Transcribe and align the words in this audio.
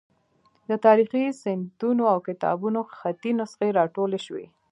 د 0.69 0.71
تاریخي 0.85 1.23
سندونو 1.41 2.03
او 2.13 2.17
کتابونو 2.27 2.79
خطي 2.97 3.31
نسخې 3.39 3.69
راټولې 3.79 4.19
شوې. 4.25 4.45